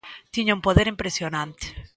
[0.33, 1.63] Tiña un poder impresionante.